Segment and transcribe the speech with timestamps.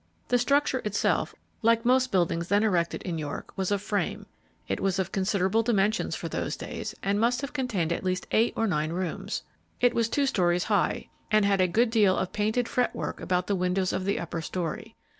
[0.29, 4.25] The structure itself, like most buildings then erected in York, was of frame.
[4.67, 8.53] It was of considerable dimensions for those days, and must have contained at least eight
[8.57, 9.43] or nine rooms.
[9.79, 13.45] It was two stories high, and had a good deal of painted fret work about
[13.45, 14.95] the windows of the upper story.